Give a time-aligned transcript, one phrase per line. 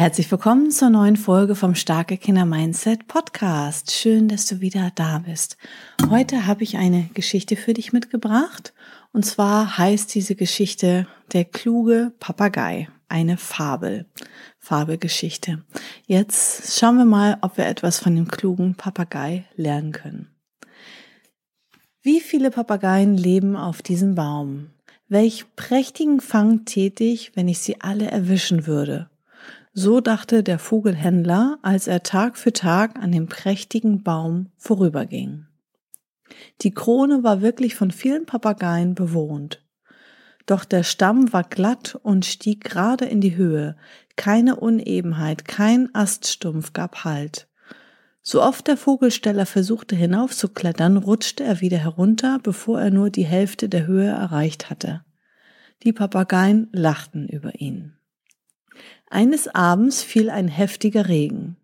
[0.00, 3.90] Herzlich willkommen zur neuen Folge vom Starke Kinder Mindset Podcast.
[3.90, 5.58] Schön, dass du wieder da bist.
[6.08, 8.72] Heute habe ich eine Geschichte für dich mitgebracht
[9.12, 14.06] und zwar heißt diese Geschichte Der kluge Papagei eine Fabel,
[14.58, 15.64] Fabelgeschichte.
[16.06, 20.28] Jetzt schauen wir mal, ob wir etwas von dem klugen Papagei lernen können.
[22.00, 24.70] Wie viele Papageien leben auf diesem Baum?
[25.08, 29.10] Welch prächtigen Fang tätig, wenn ich sie alle erwischen würde.
[29.72, 35.46] So dachte der Vogelhändler, als er Tag für Tag an dem prächtigen Baum vorüberging.
[36.62, 39.64] Die Krone war wirklich von vielen Papageien bewohnt.
[40.46, 43.76] Doch der Stamm war glatt und stieg gerade in die Höhe.
[44.16, 47.48] Keine Unebenheit, kein Aststumpf gab Halt.
[48.22, 53.68] So oft der Vogelsteller versuchte hinaufzuklettern, rutschte er wieder herunter, bevor er nur die Hälfte
[53.68, 55.04] der Höhe erreicht hatte.
[55.84, 57.94] Die Papageien lachten über ihn.
[59.10, 61.56] Eines Abends fiel ein heftiger Regen.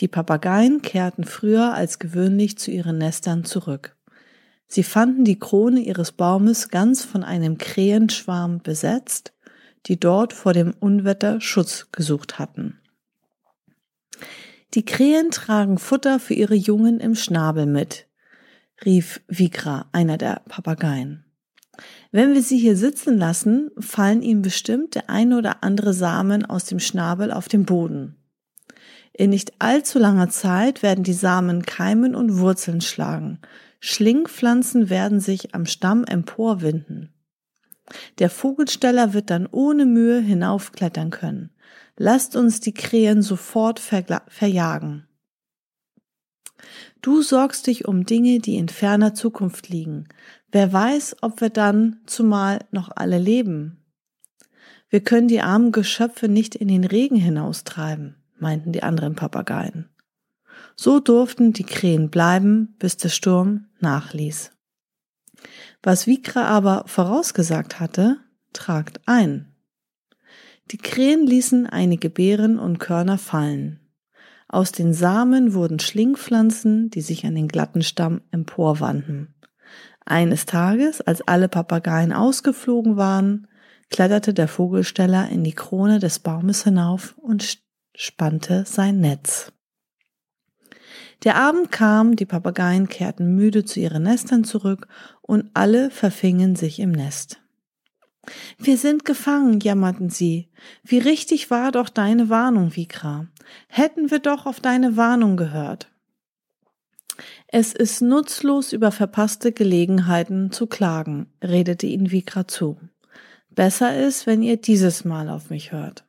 [0.00, 3.96] Die Papageien kehrten früher als gewöhnlich zu ihren Nestern zurück.
[4.66, 9.32] Sie fanden die Krone ihres Baumes ganz von einem Krähenschwarm besetzt,
[9.86, 12.78] die dort vor dem Unwetter Schutz gesucht hatten.
[14.74, 18.06] Die Krähen tragen Futter für ihre Jungen im Schnabel mit,
[18.84, 21.24] rief Vigra, einer der Papageien.
[22.12, 26.64] Wenn wir sie hier sitzen lassen, fallen ihnen bestimmt der eine oder andere Samen aus
[26.64, 28.16] dem Schnabel auf den Boden.
[29.12, 33.38] In nicht allzu langer Zeit werden die Samen keimen und Wurzeln schlagen,
[33.80, 37.12] Schlingpflanzen werden sich am Stamm emporwinden.
[38.18, 41.50] Der Vogelsteller wird dann ohne Mühe hinaufklettern können.
[41.96, 45.06] Lasst uns die Krähen sofort verjagen.
[47.02, 50.08] Du sorgst dich um Dinge, die in ferner Zukunft liegen.
[50.50, 53.84] Wer weiß, ob wir dann zumal noch alle leben.
[54.88, 59.88] Wir können die armen Geschöpfe nicht in den Regen hinaustreiben, meinten die anderen Papageien.
[60.76, 64.52] So durften die Krähen bleiben, bis der Sturm nachließ.
[65.82, 68.18] Was Vikra aber vorausgesagt hatte,
[68.52, 69.54] tragt ein.
[70.70, 73.80] Die Krähen ließen einige Beeren und Körner fallen.
[74.48, 79.34] Aus den Samen wurden Schlingpflanzen, die sich an den glatten Stamm emporwanden.
[80.04, 83.48] Eines Tages, als alle Papageien ausgeflogen waren,
[83.90, 87.58] kletterte der Vogelsteller in die Krone des Baumes hinauf und
[87.94, 89.52] spannte sein Netz.
[91.22, 94.88] Der Abend kam, die Papageien kehrten müde zu ihren Nestern zurück
[95.22, 97.43] und alle verfingen sich im Nest.
[98.58, 100.48] Wir sind gefangen, jammerten sie.
[100.82, 103.26] Wie richtig war doch deine Warnung, Vikra.
[103.68, 105.90] Hätten wir doch auf deine Warnung gehört.
[107.46, 112.78] Es ist nutzlos, über verpasste Gelegenheiten zu klagen, redete ihn Vikra zu.
[113.50, 116.04] Besser ist, wenn ihr dieses Mal auf mich hört.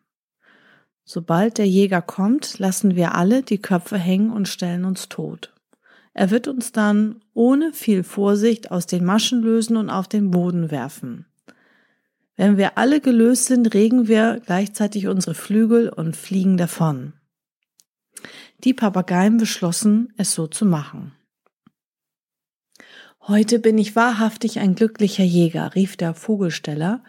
[1.03, 5.53] Sobald der Jäger kommt, lassen wir alle die Köpfe hängen und stellen uns tot.
[6.15, 10.71] Er wird uns dann ohne viel Vorsicht aus den Maschen lösen und auf den Boden
[10.71, 11.25] werfen.
[12.35, 17.13] Wenn wir alle gelöst sind, regen wir gleichzeitig unsere Flügel und fliegen davon.
[18.63, 21.13] Die Papageien beschlossen, es so zu machen.
[23.22, 27.03] Heute bin ich wahrhaftig ein glücklicher Jäger, rief der Vogelsteller,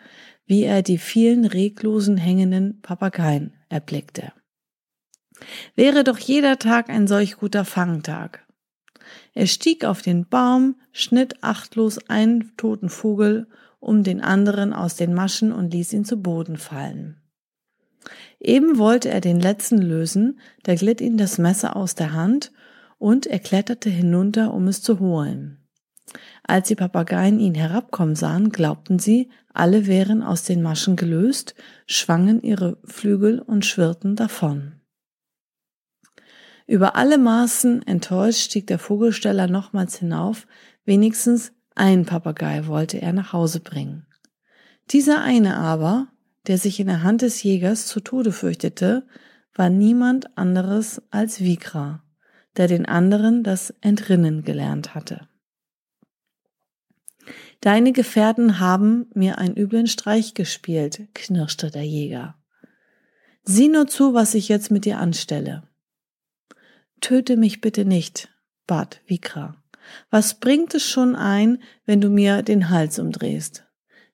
[0.47, 4.33] wie er die vielen reglosen hängenden Papageien erblickte.
[5.75, 8.47] Wäre doch jeder Tag ein solch guter Fangtag.
[9.35, 13.49] Er stieg auf den Baum, schnitt achtlos einen toten Vogel
[13.81, 17.21] um den anderen aus den Maschen und ließ ihn zu Boden fallen.
[18.39, 22.53] Eben wollte er den letzten lösen, da glitt ihm das Messer aus der Hand
[22.99, 25.59] und er kletterte hinunter, um es zu holen.
[26.45, 31.55] Als die Papageien ihn herabkommen sahen, glaubten sie, alle wären aus den Maschen gelöst,
[31.87, 34.81] schwangen ihre Flügel und schwirrten davon.
[36.67, 40.47] Über alle Maßen enttäuscht stieg der Vogelsteller nochmals hinauf,
[40.85, 44.07] wenigstens ein Papagei wollte er nach Hause bringen.
[44.91, 46.09] Dieser eine aber,
[46.47, 49.07] der sich in der Hand des Jägers zu Tode fürchtete,
[49.55, 52.03] war niemand anderes als Vikra,
[52.57, 55.29] der den anderen das Entrinnen gelernt hatte.
[57.61, 62.37] Deine Gefährten haben mir einen üblen Streich gespielt, knirschte der Jäger.
[63.43, 65.63] Sieh nur zu, was ich jetzt mit dir anstelle.
[67.01, 68.29] Töte mich bitte nicht,
[68.67, 69.63] bat Vikra.
[70.11, 73.65] Was bringt es schon ein, wenn du mir den Hals umdrehst?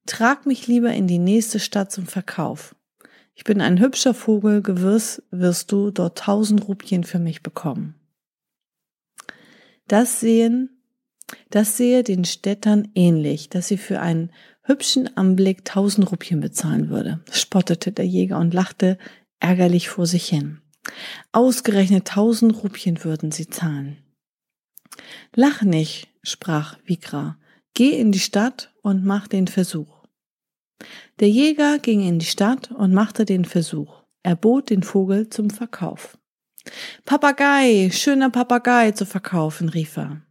[0.06, 2.74] Trag mich lieber in die nächste Stadt zum Verkauf.
[3.34, 7.94] Ich bin ein hübscher Vogel, gewiss wirst du dort tausend Rupien für mich bekommen.
[9.88, 10.70] Das sehen,
[11.50, 14.30] das sehe den Städtern ähnlich, dass sie für einen
[14.62, 18.98] hübschen Anblick tausend Rupien bezahlen würde, spottete der Jäger und lachte
[19.40, 20.60] ärgerlich vor sich hin.
[21.32, 23.98] Ausgerechnet tausend Rupien würden sie zahlen.
[25.34, 27.38] Lach nicht, sprach Vikra.
[27.74, 30.04] Geh in die Stadt und mach den Versuch.
[31.20, 34.02] Der Jäger ging in die Stadt und machte den Versuch.
[34.22, 36.18] Er bot den Vogel zum Verkauf.
[37.04, 40.22] Papagei, schöner Papagei zu verkaufen, rief er.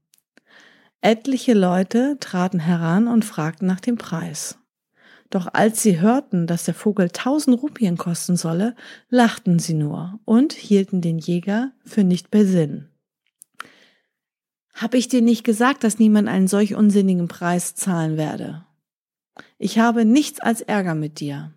[1.01, 4.59] Etliche Leute traten heran und fragten nach dem Preis.
[5.31, 8.75] Doch als sie hörten, dass der Vogel tausend Rupien kosten solle,
[9.09, 12.90] lachten sie nur und hielten den Jäger für nicht bei Sinn.
[14.73, 18.65] Hab ich dir nicht gesagt, dass niemand einen solch unsinnigen Preis zahlen werde?
[19.57, 21.53] Ich habe nichts als Ärger mit dir.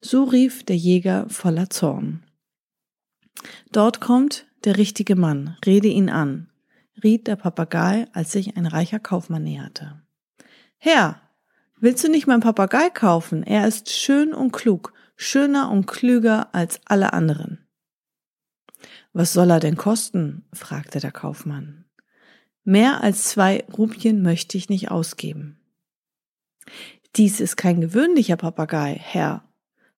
[0.00, 2.22] So rief der Jäger voller Zorn.
[3.72, 6.50] Dort kommt der richtige Mann, rede ihn an,
[7.02, 10.00] riet der Papagei, als sich ein reicher Kaufmann näherte.
[10.78, 11.20] Herr,
[11.80, 13.42] willst du nicht mein Papagei kaufen?
[13.42, 17.66] Er ist schön und klug, schöner und klüger als alle anderen.
[19.12, 20.44] Was soll er denn kosten?
[20.52, 21.83] fragte der Kaufmann.
[22.64, 25.58] Mehr als zwei Rupien möchte ich nicht ausgeben.
[27.16, 29.44] Dies ist kein gewöhnlicher Papagei, Herr.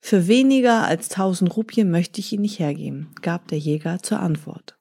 [0.00, 4.76] Für weniger als tausend Rupien möchte ich ihn nicht hergeben, gab der Jäger zur Antwort.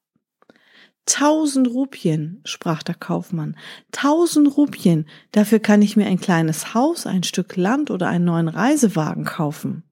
[1.06, 3.56] Tausend Rupien, sprach der Kaufmann,
[3.92, 8.48] tausend Rupien, dafür kann ich mir ein kleines Haus, ein Stück Land oder einen neuen
[8.48, 9.84] Reisewagen kaufen.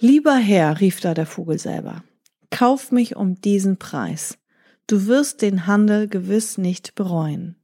[0.00, 2.02] Lieber Herr, rief da der Vogel selber,
[2.50, 4.39] kauf mich um diesen Preis.
[4.90, 7.54] Du wirst den Handel gewiss nicht bereuen.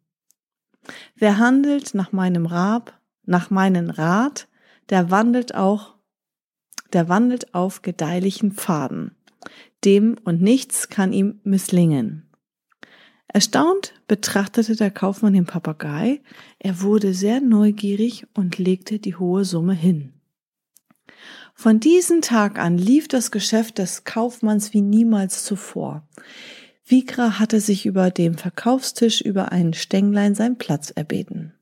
[1.17, 4.46] Wer handelt nach meinem Rab, nach meinen Rat,
[4.90, 5.96] der wandelt auch,
[6.93, 9.17] der wandelt auf gedeihlichen Pfaden.
[9.84, 12.31] Dem und nichts kann ihm misslingen.
[13.26, 16.22] Erstaunt betrachtete der Kaufmann den Papagei,
[16.61, 20.12] er wurde sehr neugierig und legte die hohe Summe hin.
[21.55, 26.06] Von diesem Tag an lief das Geschäft des Kaufmanns wie niemals zuvor.
[26.88, 31.52] Vikra hatte sich über dem Verkaufstisch über einen Stänglein seinen Platz erbeten.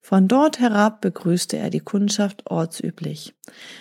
[0.00, 3.34] Von dort herab begrüßte er die Kundschaft ortsüblich.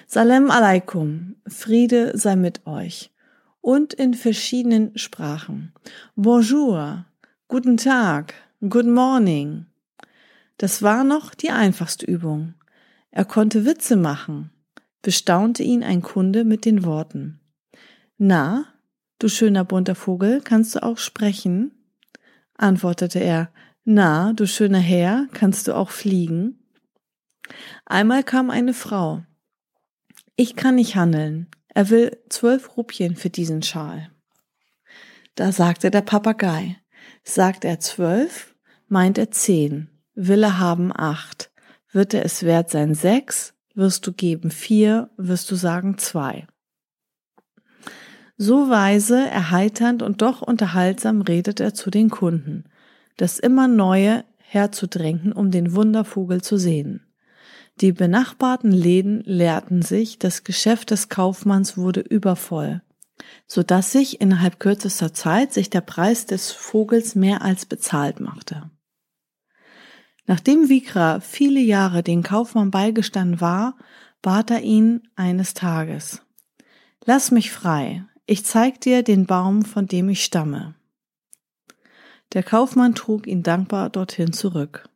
[0.08, 3.12] Salem alaikum, Friede sei mit euch.
[3.62, 5.74] Und in verschiedenen Sprachen.
[6.18, 7.06] Bonjour,
[7.48, 8.34] guten Tag,
[8.68, 9.68] good morning.
[10.58, 12.56] Das war noch die einfachste Übung.
[13.12, 14.52] Er konnte Witze machen.
[15.02, 17.40] Bestaunte ihn ein Kunde mit den Worten.
[18.18, 18.66] Na,
[19.20, 21.74] Du schöner bunter Vogel, kannst du auch sprechen?
[22.56, 23.52] antwortete er,
[23.84, 26.64] Na, du schöner Herr, kannst du auch fliegen?
[27.86, 29.26] Einmal kam eine Frau.
[30.38, 31.48] Ich kann nicht handeln.
[31.68, 34.10] Er will zwölf Rupien für diesen Schal.
[35.36, 36.78] Da sagte der Papagei,
[37.24, 38.56] sagt er zwölf,
[38.88, 41.52] meint er zehn, will er haben acht,
[41.92, 46.48] wird er es wert sein sechs, wirst du geben vier, wirst du sagen zwei.
[48.42, 52.64] So weise, erheiternd und doch unterhaltsam redet er zu den Kunden,
[53.18, 57.06] das immer Neue herzudrängen, um den Wundervogel zu sehen.
[57.82, 62.82] Die benachbarten Läden leerten sich, das Geschäft des Kaufmanns wurde übervoll,
[63.46, 68.72] so dass sich innerhalb kürzester Zeit sich der Preis des Vogels mehr als bezahlt machte.
[70.28, 73.76] Nachdem Vikra viele Jahre den Kaufmann beigestanden war,
[74.22, 76.22] bat er ihn eines Tages,
[77.06, 80.76] Lass mich frei, ich zeig dir den Baum, von dem ich stamme.
[82.34, 84.88] Der Kaufmann trug ihn dankbar dorthin zurück.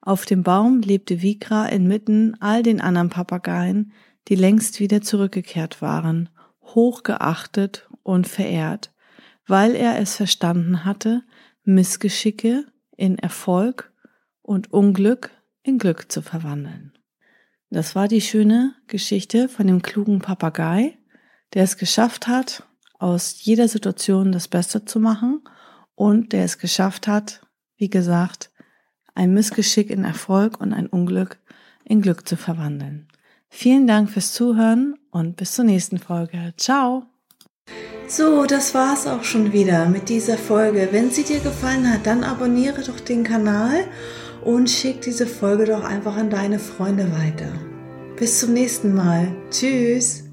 [0.00, 3.92] Auf dem Baum lebte Vikra inmitten all den anderen Papageien,
[4.28, 6.30] die längst wieder zurückgekehrt waren,
[6.62, 8.90] hochgeachtet und verehrt,
[9.46, 11.22] weil er es verstanden hatte,
[11.64, 12.64] Missgeschicke
[12.96, 13.92] in Erfolg
[14.40, 15.30] und Unglück
[15.62, 16.92] in Glück zu verwandeln.
[17.68, 20.96] Das war die schöne Geschichte von dem klugen Papagei,
[21.54, 22.64] der es geschafft hat,
[22.98, 25.42] aus jeder Situation das Beste zu machen
[25.94, 27.40] und der es geschafft hat,
[27.76, 28.50] wie gesagt,
[29.14, 31.38] ein Missgeschick in Erfolg und ein Unglück
[31.84, 33.08] in Glück zu verwandeln.
[33.48, 36.54] Vielen Dank fürs Zuhören und bis zur nächsten Folge.
[36.56, 37.04] Ciao!
[38.08, 40.88] So, das war's auch schon wieder mit dieser Folge.
[40.90, 43.84] Wenn sie dir gefallen hat, dann abonniere doch den Kanal
[44.44, 47.52] und schick diese Folge doch einfach an deine Freunde weiter.
[48.16, 49.34] Bis zum nächsten Mal.
[49.50, 50.31] Tschüss!